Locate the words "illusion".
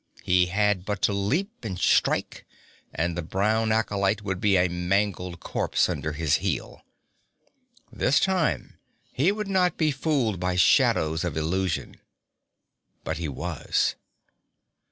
11.37-11.97